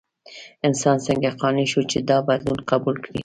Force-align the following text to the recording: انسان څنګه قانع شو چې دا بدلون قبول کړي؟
انسان 0.67 0.97
څنګه 1.07 1.29
قانع 1.41 1.65
شو 1.71 1.81
چې 1.91 1.97
دا 2.09 2.17
بدلون 2.27 2.59
قبول 2.71 2.95
کړي؟ 3.05 3.19